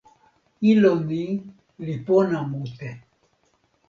[0.71, 1.21] ilo ni
[1.85, 2.89] li pona mute.